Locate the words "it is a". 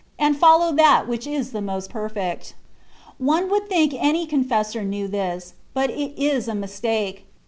5.91-6.55